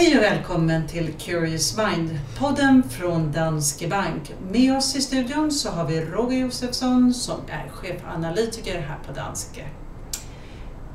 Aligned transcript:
Hej 0.00 0.16
och 0.16 0.22
välkommen 0.22 0.86
till 0.88 1.12
Curious 1.18 1.76
Mind, 1.76 2.18
podden 2.38 2.82
från 2.90 3.32
Danske 3.32 3.88
Bank. 3.88 4.32
Med 4.50 4.76
oss 4.76 4.96
i 4.96 5.00
studion 5.00 5.50
så 5.50 5.70
har 5.70 5.86
vi 5.86 6.00
Roger 6.00 6.38
Josefsson 6.38 7.14
som 7.14 7.40
är 7.48 7.68
chefanalytiker 7.68 8.80
här 8.80 8.98
på 9.06 9.12
Danske. 9.12 9.64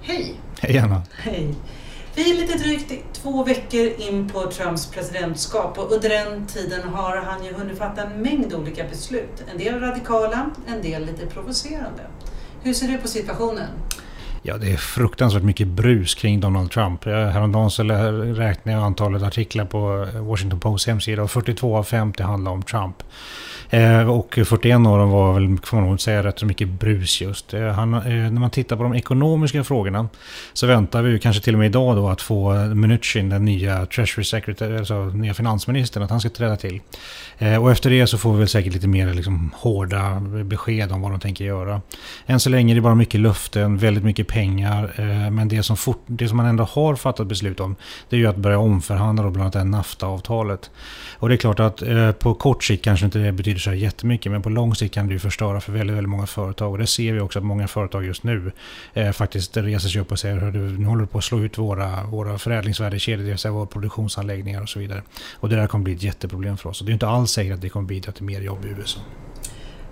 Hej! 0.01 0.41
Hej 0.59 0.77
Anna! 0.77 1.01
Hej! 1.11 1.55
Vi 2.15 2.31
är 2.31 2.41
lite 2.41 2.57
drygt 2.57 3.13
två 3.13 3.43
veckor 3.43 3.85
in 3.85 4.29
på 4.29 4.51
Trumps 4.51 4.87
presidentskap 4.87 5.77
och 5.79 5.91
under 5.91 6.09
den 6.09 6.47
tiden 6.47 6.89
har 6.89 7.17
han 7.17 7.45
ju 7.45 7.53
hunnit 7.53 7.77
fatta 7.77 8.03
en 8.03 8.21
mängd 8.21 8.53
olika 8.53 8.83
beslut. 8.83 9.43
En 9.51 9.57
del 9.57 9.79
radikala, 9.79 10.49
en 10.67 10.81
del 10.81 11.05
lite 11.05 11.25
provocerande. 11.25 12.03
Hur 12.63 12.73
ser 12.73 12.87
du 12.87 12.97
på 12.97 13.07
situationen? 13.07 13.69
Ja, 14.47 14.57
det 14.57 14.71
är 14.71 14.77
fruktansvärt 14.77 15.43
mycket 15.43 15.67
brus 15.67 16.15
kring 16.15 16.39
Donald 16.39 16.71
Trump. 16.71 17.05
Häromdagen 17.05 17.71
så 17.71 17.83
räknade 17.83 18.77
jag 18.77 18.85
antalet 18.85 19.23
artiklar 19.23 19.65
på 19.65 20.07
Washington 20.13 20.59
Post 20.59 20.87
hemsida 20.87 21.23
och 21.23 21.31
42 21.31 21.77
av 21.77 21.83
50 21.83 22.23
handlar 22.23 22.51
om 22.51 22.63
Trump. 22.63 23.03
Eh, 23.69 24.09
och 24.09 24.39
41 24.45 24.75
av 24.75 24.97
dem 24.97 25.09
var 25.09 25.33
väl, 25.33 25.57
får 25.63 25.77
man 25.77 25.89
nog 25.89 26.01
säga, 26.01 26.23
rätt 26.23 26.39
så 26.39 26.45
mycket 26.45 26.67
brus 26.67 27.21
just. 27.21 27.53
Eh, 27.53 27.67
han, 27.67 27.93
eh, 27.93 28.01
när 28.01 28.39
man 28.39 28.49
tittar 28.49 28.75
på 28.75 28.83
de 28.83 28.95
ekonomiska 28.95 29.63
frågorna 29.63 30.09
så 30.53 30.67
väntar 30.67 31.01
vi 31.01 31.19
kanske 31.19 31.43
till 31.43 31.53
och 31.53 31.59
med 31.59 31.65
idag 31.65 31.95
då 31.95 32.09
att 32.09 32.21
få 32.21 32.53
Mnuchin, 32.53 33.29
den 33.29 33.45
nya 33.45 33.85
Treasury 33.85 34.23
Secretary, 34.23 34.77
alltså 34.77 35.03
nya 35.03 35.33
finansministern, 35.33 36.03
att 36.03 36.09
han 36.09 36.19
ska 36.19 36.29
träda 36.29 36.55
till. 36.55 36.81
Eh, 37.37 37.63
och 37.63 37.71
efter 37.71 37.89
det 37.89 38.07
så 38.07 38.17
får 38.17 38.33
vi 38.33 38.39
väl 38.39 38.47
säkert 38.47 38.73
lite 38.73 38.87
mer 38.87 39.13
liksom, 39.13 39.51
hårda 39.55 40.19
besked 40.43 40.91
om 40.91 41.01
vad 41.01 41.11
de 41.11 41.19
tänker 41.19 41.45
göra. 41.45 41.81
Än 42.25 42.39
så 42.39 42.49
länge 42.49 42.73
är 42.73 42.75
det 42.75 42.81
bara 42.81 42.95
mycket 42.95 43.19
löften, 43.19 43.77
väldigt 43.77 44.03
mycket 44.03 44.27
pengar. 44.27 44.93
Eh, 44.95 45.31
men 45.31 45.47
det 45.47 45.63
som, 45.63 45.77
fort, 45.77 46.03
det 46.07 46.27
som 46.27 46.37
man 46.37 46.45
ändå 46.45 46.63
har 46.63 46.95
fattat 46.95 47.27
beslut 47.27 47.59
om, 47.59 47.75
det 48.09 48.15
är 48.15 48.19
ju 48.19 48.27
att 48.27 48.37
börja 48.37 48.59
omförhandla 48.59 49.23
då 49.23 49.29
bland 49.29 49.55
annat 49.55 49.67
NAFTA-avtalet. 49.67 50.71
Och 51.17 51.29
det 51.29 51.35
är 51.35 51.37
klart 51.37 51.59
att 51.59 51.81
eh, 51.81 52.11
på 52.11 52.33
kort 52.33 52.63
sikt 52.63 52.83
kanske 52.83 53.05
inte 53.05 53.19
det 53.19 53.31
betyder 53.31 53.54
så 53.59 53.73
jättemycket. 53.73 54.31
Men 54.31 54.41
på 54.41 54.49
lång 54.49 54.75
sikt 54.75 54.93
kan 54.93 55.07
det 55.07 55.13
ju 55.13 55.19
förstöra 55.19 55.61
för 55.61 55.71
väldigt, 55.71 55.95
väldigt 55.95 56.09
många 56.09 56.27
företag. 56.27 56.71
Och 56.71 56.77
det 56.77 56.87
ser 56.87 57.13
vi 57.13 57.19
också 57.19 57.39
att 57.39 57.45
många 57.45 57.67
företag 57.67 58.05
just 58.05 58.23
nu 58.23 58.51
eh, 58.93 59.11
faktiskt 59.11 59.57
reser 59.57 59.89
sig 59.89 60.01
upp 60.01 60.11
och 60.11 60.19
säger 60.19 60.47
att 60.47 60.53
nu 60.53 60.85
håller 60.85 61.01
du 61.01 61.07
på 61.07 61.17
att 61.17 61.23
slå 61.23 61.39
ut 61.39 61.57
våra, 61.57 62.03
våra 62.03 62.37
förädlingsvärdekedjor, 62.37 63.17
det 63.17 63.29
vill 63.29 63.37
säga 63.37 63.51
våra 63.51 63.65
produktionsanläggningar 63.65 64.61
och 64.61 64.69
så 64.69 64.79
vidare. 64.79 65.01
Och 65.33 65.49
det 65.49 65.55
där 65.55 65.67
kommer 65.67 65.83
bli 65.83 65.93
ett 65.93 66.03
jätteproblem 66.03 66.57
för 66.57 66.69
oss. 66.69 66.79
Och 66.81 66.85
det 66.85 66.91
är 66.91 66.93
inte 66.93 67.07
alls 67.07 67.31
säkert 67.31 67.53
att 67.53 67.61
det 67.61 67.69
kommer 67.69 67.87
bidra 67.87 68.11
till 68.11 68.23
mer 68.23 68.41
jobb 68.41 68.65
i 68.65 68.67
USA. 68.67 68.99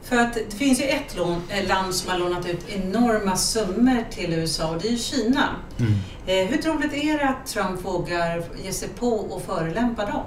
För 0.04 0.18
att 0.18 0.34
det 0.34 0.56
finns 0.58 0.82
ju 0.82 0.86
ett 0.86 1.18
eh, 1.50 1.68
land 1.68 1.96
som 1.96 2.12
har 2.12 2.20
lånat 2.20 2.46
ut 2.50 2.70
enorma 2.70 3.36
summor 3.36 4.04
till 4.12 4.34
USA 4.34 4.70
och 4.70 4.82
det 4.82 4.88
är 4.88 4.92
ju 4.92 4.98
Kina. 4.98 5.50
Mm. 5.80 5.94
Eh, 6.26 6.48
hur 6.48 6.58
troligt 6.58 6.94
är 6.94 7.18
det 7.18 7.30
att 7.30 7.48
Trump 7.48 7.86
vågar 7.86 8.44
ge 8.64 8.72
sig 8.72 8.90
på 8.90 9.10
och 9.10 9.42
förelämpa 9.42 10.06
dem? 10.06 10.24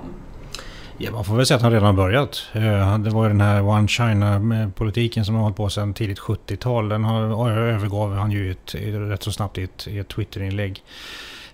Ja, 0.99 1.11
man 1.11 1.25
får 1.25 1.37
väl 1.37 1.47
säga 1.47 1.57
att 1.57 1.63
han 1.63 1.73
redan 1.73 1.87
har 1.87 1.93
börjat. 1.93 2.47
Eh, 2.53 2.99
det 2.99 3.11
var 3.11 3.23
ju 3.23 3.29
den 3.29 3.41
här 3.41 3.63
One 3.63 3.89
China-politiken 3.89 5.21
eh, 5.21 5.25
som 5.25 5.35
har 5.35 5.43
hållit 5.43 5.57
på 5.57 5.69
sedan 5.69 5.95
tidigt 5.95 6.19
70-tal. 6.19 6.89
Den 6.89 7.05
har, 7.05 7.51
övergav 7.51 8.15
han 8.15 8.31
ju 8.31 8.51
ett, 8.51 8.75
rätt 9.11 9.23
så 9.23 9.33
snabbt 9.33 9.59
i 9.59 9.63
ett, 9.63 9.87
ett 9.87 10.09
Twitterinlägg. 10.09 10.83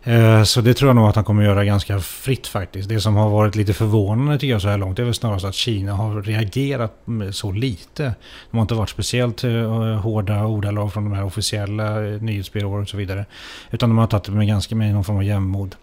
Eh, 0.04 0.42
så 0.42 0.60
det 0.60 0.74
tror 0.74 0.88
jag 0.88 0.96
nog 0.96 1.08
att 1.08 1.16
han 1.16 1.24
kommer 1.24 1.44
göra 1.44 1.64
ganska 1.64 2.00
fritt 2.00 2.46
faktiskt. 2.46 2.88
Det 2.88 3.00
som 3.00 3.16
har 3.16 3.30
varit 3.30 3.56
lite 3.56 3.72
förvånande 3.72 4.38
tycker 4.38 4.52
jag 4.52 4.62
så 4.62 4.68
här 4.68 4.78
långt 4.78 4.98
är 4.98 5.04
väl 5.04 5.14
snarast 5.14 5.44
att 5.44 5.54
Kina 5.54 5.92
har 5.92 6.22
reagerat 6.22 6.92
så 7.30 7.52
lite. 7.52 8.14
De 8.50 8.56
har 8.56 8.62
inte 8.62 8.74
varit 8.74 8.90
speciellt 8.90 9.44
eh, 9.44 9.52
hårda 10.00 10.44
ordalag 10.44 10.92
från 10.92 11.04
de 11.04 11.12
här 11.12 11.24
officiella 11.24 12.06
eh, 12.06 12.22
nyhetsbyråerna 12.22 12.82
och 12.82 12.88
så 12.88 12.96
vidare. 12.96 13.26
Utan 13.70 13.88
de 13.88 13.98
har 13.98 14.06
tagit 14.06 14.24
det 14.24 14.32
med 14.32 14.46
ganska 14.46 14.74
med 14.74 14.94
någon 14.94 15.04
form 15.04 15.16
av 15.16 15.24
jämnmod. 15.24 15.74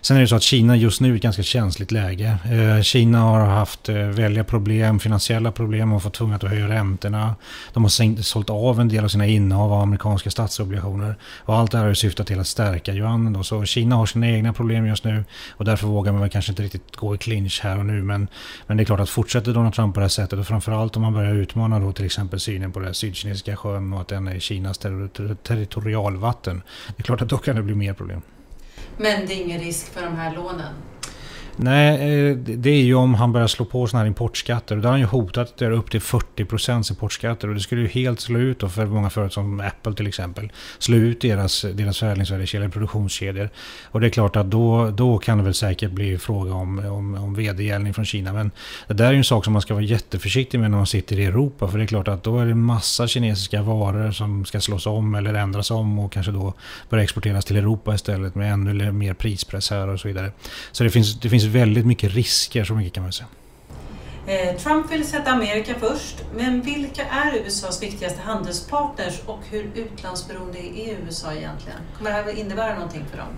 Sen 0.00 0.16
är 0.16 0.20
det 0.20 0.28
så 0.28 0.36
att 0.36 0.42
Kina 0.42 0.76
just 0.76 1.00
nu 1.00 1.12
är 1.12 1.16
ett 1.16 1.22
ganska 1.22 1.42
känsligt 1.42 1.92
läge. 1.92 2.36
Kina 2.82 3.20
har 3.20 3.40
haft 3.40 3.88
väldiga 3.88 4.44
problem, 4.44 4.98
finansiella 5.00 5.52
problem 5.52 5.92
och 5.92 6.02
fått 6.02 6.14
tvungna 6.14 6.36
att 6.36 6.42
höja 6.42 6.68
räntorna. 6.68 7.34
De 7.72 7.82
har 7.84 8.22
sålt 8.22 8.50
av 8.50 8.80
en 8.80 8.88
del 8.88 9.04
av 9.04 9.08
sina 9.08 9.26
innehav 9.26 9.72
av 9.72 9.80
amerikanska 9.80 10.30
statsobligationer. 10.30 11.16
Och 11.38 11.56
allt 11.56 11.70
det 11.70 11.78
här 11.78 11.86
har 11.86 11.94
syftat 11.94 12.26
till 12.26 12.40
att 12.40 12.46
stärka 12.46 12.92
yuanen. 12.92 13.32
Då. 13.32 13.42
Så 13.42 13.64
Kina 13.68 13.96
har 13.96 14.06
sina 14.06 14.28
egna 14.28 14.52
problem 14.52 14.86
just 14.86 15.04
nu 15.04 15.24
och 15.50 15.64
därför 15.64 15.86
vågar 15.86 16.12
man 16.12 16.20
väl 16.20 16.30
kanske 16.30 16.52
inte 16.52 16.62
riktigt 16.62 16.96
gå 16.96 17.14
i 17.14 17.18
clinch 17.18 17.60
här 17.62 17.78
och 17.78 17.86
nu. 17.86 18.02
Men, 18.02 18.28
men 18.66 18.76
det 18.76 18.82
är 18.82 18.84
klart 18.84 19.00
att 19.00 19.10
fortsätter 19.10 19.52
Donald 19.52 19.74
Trump 19.74 19.94
på 19.94 20.00
det 20.00 20.04
här 20.04 20.08
sättet 20.08 20.38
och 20.38 20.46
framförallt 20.46 20.96
om 20.96 21.02
man 21.02 21.14
börjar 21.14 21.34
utmana 21.34 21.78
då 21.80 21.92
till 21.92 22.04
exempel 22.04 22.40
synen 22.40 22.72
på 22.72 22.80
den 22.80 22.94
sydkinesiska 22.94 23.56
sjön 23.56 23.92
och 23.92 24.00
att 24.00 24.08
den 24.08 24.28
är 24.28 24.38
Kinas 24.38 24.78
ter 24.78 25.34
territorialvatten. 25.34 26.62
Det 26.96 27.00
är 27.00 27.02
klart 27.02 27.22
att 27.22 27.28
då 27.28 27.38
kan 27.38 27.56
det 27.56 27.62
bli 27.62 27.74
mer 27.74 27.94
problem. 27.94 28.22
Men 28.96 29.26
det 29.26 29.34
är 29.34 29.44
ingen 29.44 29.60
risk 29.60 29.92
för 29.92 30.02
de 30.02 30.16
här 30.16 30.34
lånen? 30.34 30.74
Nej, 31.60 32.28
eh, 32.28 32.36
det 32.36 32.70
är 32.70 32.82
ju 32.82 32.94
om 32.94 33.14
han 33.14 33.32
börjar 33.32 33.46
slå 33.46 33.64
på 33.64 33.86
sådana 33.86 34.02
här 34.02 34.08
importskatter. 34.08 34.76
Då 34.76 34.82
har 34.82 34.90
han 34.90 35.00
ju 35.00 35.06
hotat 35.06 35.54
att 35.54 35.60
göra 35.60 35.74
upp 35.74 35.90
till 35.90 36.00
40% 36.00 36.90
importskatter. 36.90 37.48
Och 37.48 37.54
det 37.54 37.60
skulle 37.60 37.80
ju 37.80 37.88
helt 37.88 38.20
slå 38.20 38.38
ut 38.38 38.72
för 38.72 38.86
många 38.86 39.10
företag 39.10 39.32
som 39.32 39.60
Apple 39.60 39.94
till 39.94 40.06
exempel. 40.06 40.52
Slå 40.78 40.96
ut 40.96 41.20
deras, 41.20 41.62
deras 41.74 41.98
förädlingsvärdekedjor, 41.98 42.68
produktionskedjor. 42.68 43.50
Och 43.84 44.00
det 44.00 44.06
är 44.06 44.10
klart 44.10 44.36
att 44.36 44.50
då, 44.50 44.90
då 44.90 45.18
kan 45.18 45.38
det 45.38 45.44
väl 45.44 45.54
säkert 45.54 45.90
bli 45.90 46.18
fråga 46.18 46.54
om, 46.54 46.78
om, 46.78 47.14
om 47.14 47.34
vedergällning 47.34 47.94
från 47.94 48.04
Kina. 48.04 48.32
Men 48.32 48.50
det 48.86 48.94
där 48.94 49.06
är 49.06 49.12
ju 49.12 49.18
en 49.18 49.24
sak 49.24 49.44
som 49.44 49.52
man 49.52 49.62
ska 49.62 49.74
vara 49.74 49.84
jätteförsiktig 49.84 50.60
med 50.60 50.70
när 50.70 50.78
man 50.78 50.86
sitter 50.86 51.18
i 51.18 51.24
Europa. 51.24 51.68
För 51.68 51.78
det 51.78 51.84
är 51.84 51.86
klart 51.86 52.08
att 52.08 52.24
då 52.24 52.38
är 52.38 52.46
det 52.46 52.54
massa 52.54 53.06
kinesiska 53.06 53.62
varor 53.62 54.10
som 54.10 54.44
ska 54.44 54.60
slås 54.60 54.86
om 54.86 55.14
eller 55.14 55.34
ändras 55.34 55.70
om 55.70 55.98
och 55.98 56.12
kanske 56.12 56.32
då 56.32 56.54
börja 56.88 57.04
exporteras 57.04 57.44
till 57.44 57.56
Europa 57.56 57.94
istället 57.94 58.34
med 58.34 58.52
ännu 58.52 58.92
mer 58.92 59.14
prispress 59.14 59.70
här 59.70 59.88
och 59.88 60.00
så 60.00 60.08
vidare. 60.08 60.32
Så 60.72 60.84
det 60.84 60.90
finns, 60.90 61.20
det 61.20 61.28
finns 61.28 61.47
väldigt 61.48 61.86
mycket 61.86 62.14
risker, 62.14 62.64
så 62.64 62.74
mycket 62.74 62.92
kan 62.92 63.02
man 63.02 63.12
säga. 63.12 63.28
Eh, 64.26 64.56
Trump 64.56 64.92
vill 64.92 65.06
sätta 65.06 65.30
Amerika 65.30 65.74
först, 65.80 66.16
men 66.36 66.60
vilka 66.62 67.04
är 67.04 67.34
USAs 67.46 67.82
viktigaste 67.82 68.20
handelspartners 68.20 69.20
och 69.26 69.40
hur 69.50 69.70
utlandsberoende 69.74 70.58
är 70.58 70.96
USA 71.06 71.32
egentligen? 71.32 71.78
Kommer 71.96 72.10
det 72.10 72.16
här 72.16 72.38
innebära 72.38 72.74
någonting 72.74 73.04
för 73.10 73.18
dem? 73.18 73.28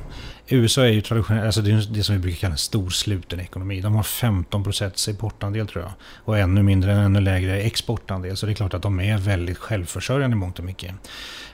USA 0.52 0.82
är 0.82 0.88
ju 0.88 1.00
traditionellt, 1.00 1.46
alltså 1.46 1.62
det, 1.62 1.70
är 1.70 1.94
det 1.94 2.02
som 2.02 2.14
vi 2.14 2.20
brukar 2.20 2.38
kalla 2.38 2.52
en 2.52 2.58
storsluten 2.58 3.40
ekonomi. 3.40 3.80
De 3.80 3.94
har 3.94 4.02
15 4.02 4.64
procents 4.64 5.08
importandel 5.08 5.66
tror 5.66 5.84
jag. 5.84 5.92
Och 6.24 6.38
ännu 6.38 6.62
mindre, 6.62 6.92
ännu 6.92 7.20
lägre 7.20 7.60
exportandel. 7.60 8.36
Så 8.36 8.46
det 8.46 8.52
är 8.52 8.54
klart 8.54 8.74
att 8.74 8.82
de 8.82 9.00
är 9.00 9.18
väldigt 9.18 9.58
självförsörjande 9.58 10.34
i 10.34 10.38
mångt 10.38 10.58
och 10.58 10.64
mycket. 10.64 10.94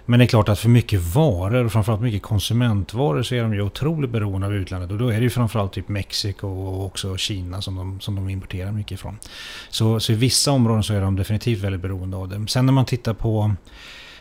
Men 0.08 0.18
det 0.18 0.24
är 0.24 0.26
klart 0.26 0.48
att 0.48 0.58
för 0.58 0.68
mycket 0.68 1.00
varor 1.00 1.64
och 1.64 1.72
framförallt 1.72 2.02
mycket 2.02 2.22
konsumentvaror 2.22 3.22
så 3.22 3.34
är 3.34 3.42
de 3.42 3.54
ju 3.54 3.62
otroligt 3.62 4.10
beroende 4.10 4.46
av 4.46 4.54
utlandet. 4.54 4.90
Och 4.90 4.98
då 4.98 5.08
är 5.08 5.16
det 5.16 5.22
ju 5.22 5.30
framförallt 5.30 5.72
typ 5.72 5.88
Mexiko 5.88 6.48
och 6.48 6.86
också 6.86 7.16
Kina 7.16 7.62
som 7.62 7.76
de, 7.76 8.00
som 8.00 8.14
de 8.14 8.28
importerar 8.28 8.72
mycket 8.72 8.92
ifrån. 8.92 9.18
Så, 9.70 10.00
så 10.00 10.12
i 10.12 10.14
vissa 10.14 10.50
områden 10.50 10.82
så 10.82 10.94
är 10.94 11.00
de 11.00 11.16
definitivt 11.16 11.60
väldigt 11.60 11.82
beroende 11.82 12.16
av 12.16 12.28
det. 12.28 12.46
Sen 12.48 12.66
när 12.66 12.72
man 12.72 12.84
tittar 12.84 13.14
på 13.14 13.54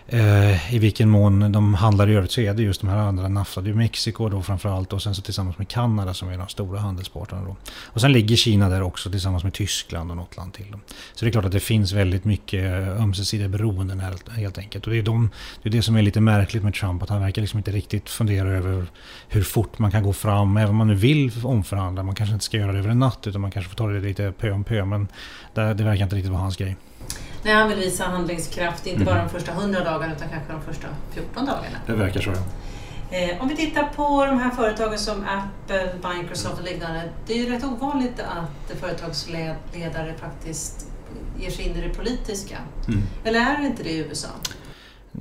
Eh, 0.08 0.76
I 0.76 0.80
vilken 0.80 1.10
mån 1.10 1.52
de 1.52 1.74
handlar 1.74 2.10
i 2.10 2.16
övrigt 2.16 2.32
så 2.32 2.42
är 2.42 2.54
det 2.54 2.64
just 2.64 2.82
de 2.82 2.88
här 2.88 2.98
andra 2.98 3.28
NAFTA. 3.28 3.62
Det 3.62 3.70
är 3.70 3.74
Mexiko 3.74 4.30
då 4.30 4.42
framförallt 4.42 4.94
och 4.94 5.02
sen 5.02 5.16
så 5.16 5.22
tillsammans 5.22 5.58
med 5.58 5.68
Kanada 5.68 6.14
som 6.14 6.30
är 6.30 6.38
de 6.38 6.48
stora 6.48 6.80
handelspartnerna. 6.80 7.46
Då. 7.46 7.56
Och 7.86 8.02
sen 8.02 8.12
ligger 8.12 8.36
Kina 8.36 8.70
där 8.70 8.82
också 8.82 9.10
tillsammans 9.10 9.44
med 9.44 9.54
Tyskland 9.54 10.12
och 10.12 10.18
något 10.18 10.38
land 10.38 10.54
till. 10.54 10.66
Då. 10.72 10.80
Så 11.14 11.26
det 11.26 11.30
är 11.30 11.32
klart 11.32 11.46
att 11.46 11.52
det 11.52 11.60
finns 11.60 11.92
väldigt 11.92 12.26
mycket 12.26 12.64
eh, 12.64 13.02
ömsesidiga 13.02 13.50
beroenden 13.50 14.00
här 14.00 14.14
helt 14.38 14.58
enkelt. 14.58 14.86
Och 14.88 14.94
det 14.94 15.00
är, 15.00 15.04
de, 15.04 15.30
det 15.64 15.70
är 15.70 15.72
det 15.72 15.82
som 15.82 15.96
är 15.96 16.02
lite 16.02 16.22
märkligt 16.22 16.64
med 16.64 16.74
Trump, 16.74 17.04
att 17.04 17.10
han 17.10 17.22
verkar 17.22 17.42
liksom 17.42 17.58
inte 17.58 17.72
riktigt 17.72 18.10
fundera 18.10 18.50
över 18.50 18.86
hur 19.30 19.44
fort 19.44 19.80
man 19.80 19.92
kan 19.92 20.04
gå 20.04 20.14
fram, 20.14 20.58
även 20.58 20.70
om 20.70 20.76
man 20.76 20.88
nu 20.88 20.96
vill 20.96 21.32
omförhandla. 21.44 22.04
Man 22.04 22.16
kanske 22.16 22.34
inte 22.34 22.46
ska 22.46 22.58
göra 22.58 22.72
det 22.72 22.80
över 22.80 22.90
en 22.90 23.00
natt 23.00 23.28
utan 23.28 23.42
man 23.42 23.52
kanske 23.52 23.70
får 23.70 23.76
ta 23.76 23.88
det 23.88 24.00
lite 24.00 24.32
pö 24.32 24.52
om 24.52 24.64
pö. 24.64 24.86
Men 24.86 25.08
det, 25.54 25.74
det 25.74 25.84
verkar 25.84 26.04
inte 26.04 26.16
riktigt 26.16 26.32
vara 26.32 26.42
hans 26.42 26.58
grej. 26.58 26.76
Nej, 27.44 27.54
han 27.54 27.70
vill 27.70 27.78
visa 27.78 28.04
handlingskraft, 28.04 28.88
inte 28.88 29.02
mm. 29.02 29.14
bara 29.14 29.24
de 29.24 29.30
första 29.30 29.52
100 29.52 29.84
dagarna 29.84 30.14
utan 30.16 30.30
kanske 30.30 30.54
de 30.54 30.62
första 30.62 30.88
14 31.12 31.46
dagarna. 31.46 31.78
Det 31.86 31.94
verkar 31.94 32.22
så, 32.22 32.30
ja. 32.30 32.42
Eh, 33.12 33.42
om 33.42 33.48
vi 33.48 33.56
tittar 33.56 33.84
på 33.96 34.26
de 34.26 34.40
här 34.40 34.50
företagen 34.50 35.00
som 35.00 35.26
Apple, 35.26 35.94
Microsoft 36.14 36.60
och 36.60 36.66
liknande. 36.66 37.02
Det 37.28 37.34
är 37.34 37.38
ju 37.38 37.52
rätt 37.52 37.64
ovanligt 37.64 38.20
att 38.20 38.80
företagsledare 38.80 40.14
faktiskt 40.20 40.88
ger 41.40 41.50
sig 41.50 41.66
in 41.66 41.76
i 41.76 41.82
det 41.82 41.94
politiska. 41.94 42.58
Mm. 42.88 43.02
Eller 43.24 43.40
är 43.40 43.62
det 43.62 43.68
inte 43.68 43.84
det 43.84 43.90
i 43.90 43.98
USA? 43.98 44.28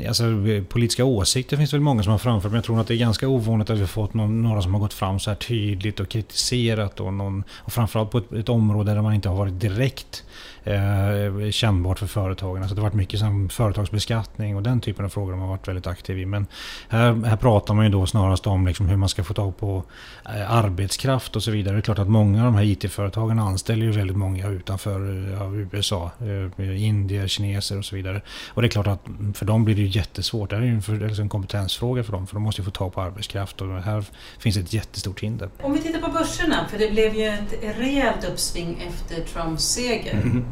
Alltså, 0.09 0.25
politiska 0.69 1.05
åsikter 1.05 1.57
finns 1.57 1.71
det 1.71 1.77
väl 1.77 1.85
många 1.85 2.03
som 2.03 2.13
har 2.13 2.19
framfört 2.19 2.51
men 2.51 2.57
jag 2.57 2.65
tror 2.65 2.81
att 2.81 2.87
det 2.87 2.95
är 2.95 2.99
ganska 2.99 3.29
ovanligt 3.29 3.71
att 3.71 3.77
vi 3.77 3.81
har 3.81 3.87
fått 3.87 4.15
någon, 4.15 4.43
några 4.43 4.63
som 4.63 4.75
har 4.75 4.81
gått 4.81 4.95
fram 4.95 5.19
så 5.19 5.31
här 5.31 5.37
tydligt 5.37 6.01
och 6.01 6.09
kritiserat 6.09 7.01
och, 7.01 7.15
någon, 7.15 7.45
och 7.51 7.73
framförallt 7.73 8.11
på 8.11 8.19
ett, 8.19 8.33
ett 8.33 8.49
område 8.49 8.95
där 8.95 9.03
man 9.03 9.15
inte 9.15 9.29
har 9.29 9.37
varit 9.37 9.61
direkt 9.61 10.25
eh, 10.65 11.51
kännbart 11.51 11.99
för 11.99 12.07
företagen. 12.07 12.63
Alltså 12.63 12.75
det 12.75 12.81
har 12.81 12.89
varit 12.89 12.95
mycket 12.95 13.21
som 13.21 13.49
företagsbeskattning 13.49 14.57
och 14.57 14.63
den 14.63 14.81
typen 14.81 15.05
av 15.05 15.09
frågor 15.09 15.33
de 15.33 15.41
har 15.41 15.49
varit 15.49 15.69
väldigt 15.69 15.87
aktiv 15.87 16.19
i. 16.19 16.27
Men 16.27 16.47
här, 16.89 17.27
här 17.27 17.37
pratar 17.37 17.75
man 17.75 17.85
ju 17.85 17.91
då 17.91 18.07
snarast 18.07 18.47
om 18.47 18.67
liksom 18.67 18.89
hur 18.89 18.97
man 18.97 19.09
ska 19.09 19.25
få 19.25 19.35
tag 19.35 19.57
på 19.57 19.83
eh, 20.27 20.51
arbetskraft 20.51 21.37
och 21.37 21.43
så 21.43 21.51
vidare. 21.51 21.75
Det 21.75 21.79
är 21.79 21.83
klart 21.83 21.99
att 21.99 22.09
många 22.09 22.39
av 22.39 22.45
de 22.45 22.55
här 22.55 22.65
IT-företagen 22.65 23.39
anställer 23.39 23.87
ju 23.87 23.93
väldigt 23.93 24.17
många 24.17 24.49
utanför 24.49 25.01
eh, 25.11 25.33
ja, 25.33 25.51
USA. 25.73 26.11
Eh, 26.21 26.67
eh, 26.67 26.85
indier, 26.85 27.27
kineser 27.27 27.79
och 27.79 27.85
så 27.85 27.97
vidare. 27.97 28.21
Och 28.49 28.63
det 28.63 28.69
är 28.69 28.71
klart 28.71 28.87
att 28.87 29.01
för 29.35 29.47
dem 29.47 29.65
blir 29.65 29.75
det 29.75 29.84
ju 29.85 29.91
jättesvårt. 29.91 30.51
Det 30.51 30.57
här 30.57 30.63
är 30.63 30.67
ju 30.67 30.75
en, 30.75 30.83
för, 30.83 31.21
en 31.21 31.29
kompetensfråga 31.29 32.05
för 32.05 32.13
dem 32.13 32.27
för 32.27 32.35
de 32.35 32.43
måste 32.43 32.61
ju 32.61 32.65
få 32.65 32.71
tag 32.71 32.93
på 32.93 33.01
arbetskraft 33.01 33.61
och 33.61 33.83
här 33.83 34.05
finns 34.39 34.57
ett 34.57 34.73
jättestort 34.73 35.21
hinder. 35.21 35.51
Om 35.63 35.73
vi 35.73 35.83
tittar 35.83 36.01
på 36.01 36.11
börserna, 36.11 36.67
för 36.71 36.79
det 36.79 36.91
blev 36.91 37.15
ju 37.15 37.27
ett 37.27 37.79
rejält 37.79 38.25
uppsving 38.25 38.83
efter 38.89 39.25
Trumps 39.25 39.65
seger. 39.65 40.13
Mm. 40.13 40.45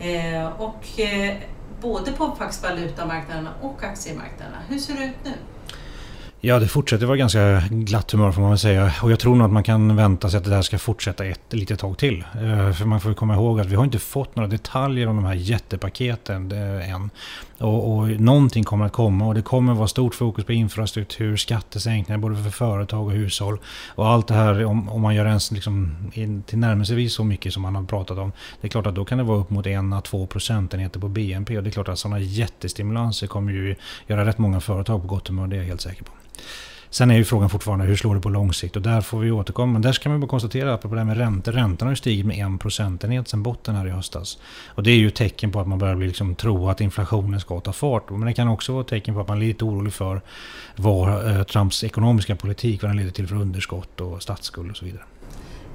Eh, 0.00 0.46
och 0.46 1.00
eh, 1.00 1.36
både 1.80 2.12
på 2.12 2.34
faktiskt 2.38 2.62
valutamarknaderna 2.62 3.50
och 3.60 3.82
aktiemarknaderna. 3.82 4.58
Hur 4.68 4.78
ser 4.78 4.94
det 4.94 5.04
ut 5.04 5.24
nu? 5.24 5.32
Ja, 6.40 6.58
det 6.58 6.68
fortsätter 6.68 7.06
vara 7.06 7.16
ganska 7.16 7.62
glatt 7.70 8.10
humör 8.10 8.32
får 8.32 8.40
man 8.40 8.50
väl 8.50 8.58
säga. 8.58 8.92
Och 9.02 9.10
jag 9.12 9.18
tror 9.18 9.36
nog 9.36 9.44
att 9.46 9.52
man 9.52 9.62
kan 9.62 9.96
vänta 9.96 10.30
sig 10.30 10.38
att 10.38 10.44
det 10.44 10.50
där 10.50 10.62
ska 10.62 10.78
fortsätta 10.78 11.24
ett 11.24 11.52
litet 11.52 11.78
tag 11.78 11.98
till. 11.98 12.24
Eh, 12.34 12.72
för 12.72 12.84
man 12.84 13.00
får 13.00 13.14
komma 13.14 13.34
ihåg 13.34 13.60
att 13.60 13.66
vi 13.66 13.74
har 13.76 13.84
inte 13.84 13.98
fått 13.98 14.36
några 14.36 14.48
detaljer 14.48 15.06
om 15.06 15.16
de 15.16 15.24
här 15.24 15.34
jättepaketen 15.34 16.52
eh, 16.52 16.94
än. 16.94 17.10
Och, 17.58 17.92
och 17.92 18.08
någonting 18.08 18.64
kommer 18.64 18.86
att 18.86 18.92
komma 18.92 19.26
och 19.26 19.34
det 19.34 19.42
kommer 19.42 19.72
att 19.72 19.78
vara 19.78 19.88
stort 19.88 20.14
fokus 20.14 20.44
på 20.44 20.52
infrastruktur, 20.52 21.36
skattesänkningar 21.36 22.18
både 22.18 22.42
för 22.42 22.50
företag 22.50 23.06
och 23.06 23.12
hushåll. 23.12 23.58
Och 23.94 24.08
allt 24.08 24.26
det 24.26 24.34
här 24.34 24.64
om, 24.64 24.88
om 24.88 25.00
man 25.00 25.14
gör 25.14 25.26
ens 25.26 25.52
liksom, 25.52 25.96
till 26.46 26.58
närmelsevis 26.58 27.14
så 27.14 27.24
mycket 27.24 27.52
som 27.52 27.62
man 27.62 27.76
har 27.76 27.82
pratat 27.82 28.18
om. 28.18 28.32
Det 28.60 28.66
är 28.66 28.70
klart 28.70 28.86
att 28.86 28.94
då 28.94 29.04
kan 29.04 29.18
det 29.18 29.24
vara 29.24 29.38
upp 29.38 29.50
mot 29.50 29.66
1-2 29.66 30.26
procentenheter 30.26 31.00
på 31.00 31.08
BNP. 31.08 31.56
Och 31.56 31.62
det 31.62 31.70
är 31.70 31.72
klart 31.72 31.88
att 31.88 31.98
sådana 31.98 32.18
jättestimulanser 32.20 33.26
kommer 33.26 33.52
ju 33.52 33.74
göra 34.06 34.26
rätt 34.26 34.38
många 34.38 34.60
företag 34.60 35.02
på 35.02 35.08
gott 35.08 35.28
humör, 35.28 35.46
det 35.46 35.56
är 35.56 35.60
jag 35.60 35.66
helt 35.66 35.80
säker 35.80 36.04
på. 36.04 36.12
Sen 36.90 37.10
är 37.10 37.14
ju 37.14 37.24
frågan 37.24 37.50
fortfarande 37.50 37.84
hur 37.84 37.96
slår 37.96 38.14
det 38.14 38.20
på 38.20 38.28
lång 38.28 38.52
sikt 38.52 38.76
och 38.76 38.82
där 38.82 39.00
får 39.00 39.18
vi 39.18 39.30
återkomma. 39.30 39.72
Men 39.72 39.82
där 39.82 39.92
ska 39.92 40.08
man 40.08 40.20
bara 40.20 40.28
konstatera 40.28 40.74
att 40.74 40.82
på 40.82 40.88
det 40.88 40.96
här 40.96 41.04
med 41.04 41.16
räntor. 41.16 41.52
Räntorna 41.52 41.88
har 41.88 41.92
ju 41.92 41.96
stigit 41.96 42.26
med 42.26 42.38
en 42.38 42.58
procentenhet 42.58 43.28
sedan 43.28 43.42
botten 43.42 43.74
här 43.74 43.86
i 43.86 43.90
höstas. 43.90 44.38
Och 44.66 44.82
det 44.82 44.90
är 44.90 44.96
ju 44.96 45.10
tecken 45.10 45.52
på 45.52 45.60
att 45.60 45.68
man 45.68 45.78
börjar 45.78 45.96
bli 45.96 46.06
liksom, 46.06 46.34
tro 46.34 46.68
att 46.68 46.80
inflationen 46.80 47.40
ska 47.40 47.60
ta 47.60 47.72
fart. 47.72 48.10
Men 48.10 48.20
det 48.20 48.32
kan 48.32 48.48
också 48.48 48.72
vara 48.72 48.84
tecken 48.84 49.14
på 49.14 49.20
att 49.20 49.28
man 49.28 49.36
är 49.36 49.46
lite 49.46 49.64
orolig 49.64 49.92
för 49.92 50.20
vad 50.76 51.30
eh, 51.30 51.42
Trumps 51.42 51.84
ekonomiska 51.84 52.36
politik 52.36 52.82
vad 52.82 52.90
den 52.90 52.96
leder 52.96 53.10
till 53.10 53.28
för 53.28 53.36
underskott 53.36 54.00
och 54.00 54.22
statsskuld 54.22 54.70
och 54.70 54.76
så 54.76 54.84
vidare. 54.84 55.02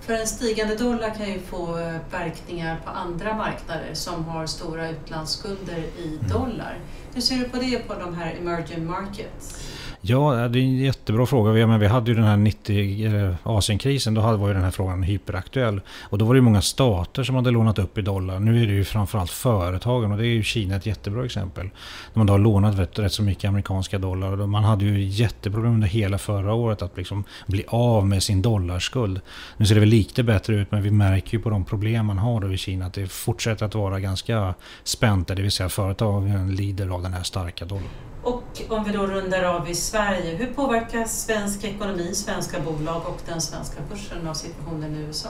För 0.02 0.14
en 0.14 0.28
stigande 0.28 0.76
dollar 0.76 1.16
kan 1.18 1.30
ju 1.30 1.40
få 1.40 1.80
eh, 1.80 1.96
verkningar 2.12 2.80
på 2.86 2.90
andra 2.90 3.34
marknader 3.34 3.94
som 3.94 4.26
har 4.26 4.46
stora 4.46 4.90
utlandsskulder 4.90 5.84
i 5.98 6.08
mm. 6.08 6.30
dollar. 6.30 6.72
Mm. 6.76 6.88
Hur 7.14 7.22
ser 7.22 7.36
du 7.36 7.44
på 7.44 7.58
det 7.58 7.88
på 7.88 7.94
de 7.94 8.16
här 8.16 8.36
emerging 8.42 8.86
markets? 8.86 9.73
Ja, 10.06 10.48
det 10.48 10.60
är 10.60 10.64
en 10.64 10.78
jättebra 10.78 11.26
fråga. 11.26 11.52
Vi, 11.52 11.66
men 11.66 11.80
vi 11.80 11.88
hade 11.88 12.12
ju 12.12 12.16
den 12.16 12.24
här 12.26 12.38
90, 12.38 13.06
eh, 13.06 13.36
Asienkrisen, 13.44 14.14
då 14.14 14.22
var 14.22 14.48
ju 14.48 14.54
den 14.54 14.64
här 14.64 14.72
frågan 14.72 15.04
hyperaktuell. 15.04 15.82
Och 16.10 16.18
då 16.18 16.26
var 16.26 16.36
det 16.36 16.42
många 16.42 16.62
stater 16.62 17.24
som 17.24 17.36
hade 17.36 17.52
lånat 17.52 17.80
upp 17.80 17.98
i 17.98 18.02
dollar. 18.02 18.40
Nu 18.40 18.64
är 18.64 18.68
det 18.68 18.74
ju 18.74 18.84
framförallt 18.84 19.32
företagen 19.32 20.12
och 20.12 20.18
det 20.18 20.28
är 20.28 20.34
ju 20.34 20.44
Kina 20.44 20.76
ett 20.76 20.86
jättebra 20.86 21.26
exempel. 21.26 21.70
Man 22.14 22.30
har 22.30 22.38
lånat 22.38 22.80
rätt, 22.80 23.00
rätt 23.00 23.14
så 23.14 23.24
mycket 23.24 23.48
amerikanska 23.48 24.00
dollar. 24.00 24.36
Man 24.36 24.64
hade 24.64 24.86
ju 24.86 25.04
jätteproblem 25.04 25.74
under 25.74 25.88
hela 25.88 26.18
förra 26.18 26.54
året 26.54 26.82
att 26.82 26.98
liksom 26.98 27.24
bli 27.48 27.64
av 27.68 28.08
med 28.08 28.24
sin 28.24 28.42
dollarskuld. 28.42 29.22
Nu 29.58 29.66
ser 29.66 29.76
det 29.76 29.80
väl 29.80 29.90
lite 29.90 30.24
bättre 30.24 30.56
ut 30.56 30.72
men 30.72 30.84
vi 30.84 30.92
märker 30.92 31.38
ju 31.38 31.44
på 31.44 31.50
de 31.50 31.66
problem 31.66 32.06
man 32.06 32.18
har 32.18 32.42
då 32.42 32.54
i 32.54 32.58
Kina 32.58 32.86
att 32.86 32.94
det 32.94 33.12
fortsätter 33.12 33.66
att 33.66 33.76
vara 33.76 34.00
ganska 34.00 34.54
spänt. 34.84 35.28
Det 35.28 35.42
vill 35.42 35.52
säga 35.52 35.70
företagen 35.70 36.56
lider 36.56 36.90
av 36.90 37.04
den 37.04 37.14
här 37.14 37.24
starka 37.24 37.66
dollarn. 37.66 38.13
Och 38.24 38.62
om 38.70 38.84
vi 38.84 38.92
då 38.92 39.08
rundar 39.08 39.44
av 39.44 39.70
i 39.70 39.76
Sverige, 39.76 40.36
hur 40.36 40.48
påverkas 40.48 41.26
svensk 41.26 41.64
ekonomi, 41.64 42.14
svenska 42.14 42.60
bolag 42.60 43.02
och 43.06 43.20
den 43.26 43.42
svenska 43.42 43.82
börsen 43.90 44.28
av 44.28 44.34
situationen 44.34 44.96
i 44.96 45.00
USA? 45.00 45.30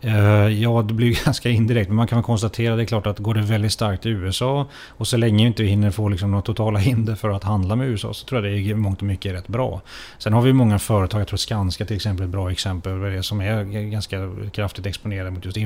Eh, 0.00 0.48
ja, 0.48 0.82
det 0.82 0.94
blir 0.94 1.24
ganska 1.24 1.50
indirekt. 1.50 1.88
Men 1.88 1.96
man 1.96 2.06
kan 2.06 2.22
konstatera 2.22 2.76
det 2.76 2.82
är 2.82 2.86
klart 2.86 3.06
att 3.06 3.18
går 3.18 3.34
det 3.34 3.40
väldigt 3.40 3.72
starkt 3.72 4.06
i 4.06 4.08
USA 4.08 4.66
och 4.88 5.08
så 5.08 5.16
länge 5.16 5.44
vi 5.44 5.46
inte 5.48 5.64
hinner 5.64 5.90
få 5.90 6.08
liksom 6.08 6.30
några 6.30 6.42
totala 6.42 6.78
hinder 6.78 7.14
för 7.14 7.30
att 7.30 7.44
handla 7.44 7.76
med 7.76 7.88
USA 7.88 8.14
så 8.14 8.26
tror 8.26 8.46
jag 8.46 8.52
det 8.52 8.70
är 8.70 8.74
mångt 8.74 8.98
och 8.98 9.06
mycket 9.06 9.32
rätt 9.32 9.48
bra. 9.48 9.80
Sen 10.18 10.32
har 10.32 10.42
vi 10.42 10.52
många 10.52 10.78
företag, 10.78 11.20
jag 11.20 11.28
tror 11.28 11.36
Skanska 11.36 11.84
till 11.84 11.96
exempel 11.96 12.22
är 12.22 12.26
ett 12.26 12.32
bra 12.32 12.50
exempel, 12.50 13.22
som 13.24 13.40
är 13.40 13.64
ganska 13.90 14.30
kraftigt 14.52 14.86
exponerade 14.86 15.30
mot 15.30 15.44
just 15.44 15.56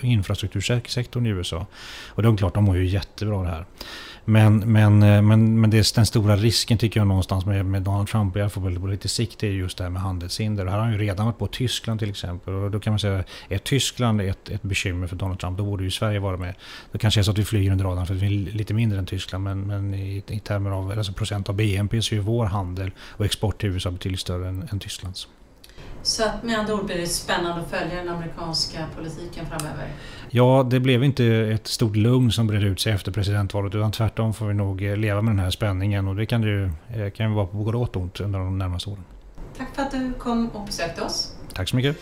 infrastruktursektorn 0.00 1.26
i 1.26 1.28
USA. 1.28 1.66
Och 2.08 2.22
det 2.22 2.28
är 2.28 2.36
klart, 2.36 2.54
de 2.54 2.64
mår 2.64 2.76
ju 2.76 2.86
jättebra 2.86 3.42
det 3.42 3.48
här. 3.48 3.64
Men, 4.28 4.72
men, 4.72 5.02
eh, 5.02 5.22
men, 5.22 5.60
men 5.60 5.70
det 5.70 5.78
är 5.78 5.94
den 5.94 6.06
stora 6.06 6.36
risken 6.36 6.78
tycker 6.78 7.00
jag 7.00 7.06
någonstans 7.06 7.46
med, 7.46 7.66
med 7.66 7.82
Donald 7.82 8.08
Trump, 8.08 8.36
i 8.36 8.40
alla 8.40 8.50
fall 8.50 8.80
på 8.80 8.86
lite 8.86 9.08
sikt, 9.08 9.42
är 9.42 9.46
just 9.48 9.78
det 9.78 9.84
här 9.84 9.90
med 9.90 10.02
handelshinder. 10.02 10.66
Här 10.66 10.72
har 10.72 10.84
han 10.84 10.92
ju 10.92 10.98
redan 10.98 11.26
varit 11.26 11.38
på 11.38 11.46
Tyskland 11.46 12.00
till 12.00 12.10
exempel. 12.10 12.54
Och 12.54 12.70
då 12.70 12.80
kan 12.80 12.92
man 12.92 13.00
säga, 13.00 13.24
är 13.48 13.58
Tyskland 13.58 14.20
ett, 14.20 14.48
ett 14.48 14.62
bekymmer 14.62 15.06
för 15.06 15.16
Donald 15.16 15.40
Trump, 15.40 15.58
då 15.58 15.64
borde 15.64 15.84
ju 15.84 15.90
Sverige 15.90 16.18
vara 16.18 16.36
med. 16.36 16.54
Då 16.92 16.98
kanske 16.98 17.20
är 17.20 17.22
så 17.22 17.30
att 17.30 17.38
vi 17.38 17.44
flyger 17.44 17.72
under 17.72 17.84
radarn 17.84 18.06
för 18.06 18.14
att 18.14 18.22
vi 18.22 18.26
är 18.26 18.52
lite 18.52 18.74
mindre 18.74 18.98
än 18.98 19.06
Tyskland, 19.06 19.44
men, 19.44 19.60
men 19.60 19.94
i, 19.94 20.22
i 20.28 20.40
termer 20.40 20.70
av 20.70 20.90
alltså 20.90 21.12
procent 21.12 21.48
av 21.48 21.54
BNP 21.54 22.02
så 22.02 22.14
är 22.14 22.16
ju 22.16 22.22
vår 22.22 22.46
handel 22.46 22.90
och 22.98 23.24
export 23.24 23.60
till 23.60 23.70
USA 23.70 23.90
betydligt 23.90 24.20
större 24.20 24.48
än, 24.48 24.68
än 24.72 24.78
Tysklands. 24.78 25.28
Så 26.06 26.24
att 26.24 26.42
med 26.42 26.58
andra 26.58 26.74
ord 26.74 26.84
blir 26.86 26.98
det 26.98 27.06
spännande 27.06 27.62
att 27.62 27.70
följa 27.70 27.96
den 27.96 28.08
amerikanska 28.08 28.86
politiken 28.96 29.46
framöver? 29.46 29.88
Ja, 30.30 30.66
det 30.70 30.80
blev 30.80 31.04
inte 31.04 31.24
ett 31.26 31.66
stort 31.66 31.96
lugn 31.96 32.32
som 32.32 32.46
bredde 32.46 32.66
ut 32.66 32.80
sig 32.80 32.92
efter 32.92 33.12
presidentvalet 33.12 33.74
utan 33.74 33.92
tvärtom 33.92 34.34
får 34.34 34.46
vi 34.46 34.54
nog 34.54 34.82
eh, 34.82 34.96
leva 34.96 35.22
med 35.22 35.32
den 35.32 35.38
här 35.38 35.50
spänningen 35.50 36.08
och 36.08 36.16
det 36.16 36.26
kan 36.26 36.42
ju 36.42 36.64
eh, 36.64 37.10
kan 37.10 37.32
vara 37.34 37.46
på 37.46 37.56
gott 37.56 37.96
och 37.96 38.02
ont 38.02 38.20
under 38.20 38.38
de 38.38 38.58
närmaste 38.58 38.90
åren. 38.90 39.04
Tack 39.58 39.74
för 39.74 39.82
att 39.82 39.90
du 39.90 40.12
kom 40.18 40.48
och 40.48 40.66
besökte 40.66 41.02
oss. 41.02 41.36
Tack 41.54 41.68
så 41.68 41.76
mycket. 41.76 41.96